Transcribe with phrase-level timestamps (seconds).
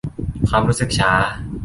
[0.49, 1.11] ความรู้สึกช้า